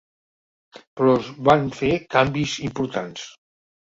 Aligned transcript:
Però 1.01 1.13
es 1.19 1.29
van 1.49 1.69
fer 1.81 1.91
canvis 2.17 2.57
importants. 2.71 3.29